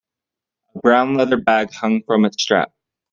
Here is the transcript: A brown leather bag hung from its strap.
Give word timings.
A 0.75 0.79
brown 0.79 1.13
leather 1.13 1.37
bag 1.37 1.71
hung 1.75 2.01
from 2.01 2.25
its 2.25 2.41
strap. 2.41 2.73